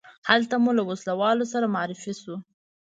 هلته 0.29 0.55
مو 0.63 0.71
له 0.77 0.83
ولسوال 0.87 1.37
سره 1.53 1.71
معرفي 1.75 2.11
شوو. 2.21 2.37